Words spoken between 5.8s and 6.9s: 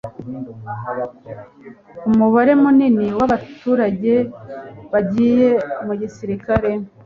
mu gisirikare.